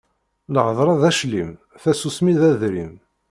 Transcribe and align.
Lhedṛa 0.53 0.95
d 1.01 1.03
aclim, 1.09 1.51
tasusmi 1.81 2.33
d 2.39 2.41
adrim. 2.49 2.93